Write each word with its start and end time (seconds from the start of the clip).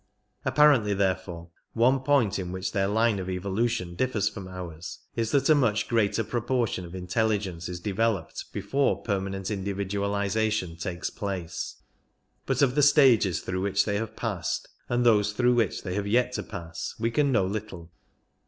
Apparently 0.45 0.95
therefore 0.95 1.51
one 1.73 1.99
point 1.99 2.39
in 2.39 2.51
which 2.51 2.71
their 2.71 2.87
line 2.87 3.19
of 3.19 3.29
evolution 3.29 3.93
differs 3.93 4.27
from 4.27 4.47
ours 4.47 4.97
is 5.15 5.29
that 5.29 5.47
a 5.47 5.53
much 5.53 5.87
greater 5.87 6.23
pro 6.23 6.41
portion 6.41 6.85
of 6.85 6.95
intelligence 6.95 7.69
is 7.69 7.79
developed 7.79 8.45
before 8.51 9.03
permanent 9.03 9.51
in 9.51 9.63
dividualization 9.63 10.81
takes 10.81 11.11
place; 11.11 11.83
but 12.47 12.63
of 12.63 12.73
the 12.73 12.81
stages 12.81 13.41
through 13.41 13.61
which 13.61 13.85
they 13.85 13.97
have 13.97 14.15
passed, 14.15 14.67
and 14.89 15.05
those 15.05 15.33
through 15.33 15.53
which 15.53 15.83
they 15.83 15.93
have 15.93 16.07
yet 16.07 16.31
to 16.33 16.41
pass, 16.41 16.95
we 16.97 17.11
can 17.11 17.31
know 17.31 17.45
little. 17.45 17.91